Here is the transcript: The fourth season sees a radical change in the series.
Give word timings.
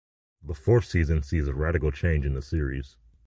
The 0.41 0.55
fourth 0.55 0.85
season 0.85 1.21
sees 1.21 1.47
a 1.47 1.53
radical 1.53 1.91
change 1.91 2.25
in 2.25 2.33
the 2.33 2.41
series. 2.41 2.97